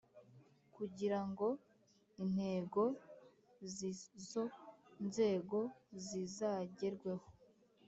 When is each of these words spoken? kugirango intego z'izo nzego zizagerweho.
kugirango 0.75 1.47
intego 2.23 2.83
z'izo 3.75 4.43
nzego 5.07 5.59
zizagerweho. 6.05 7.25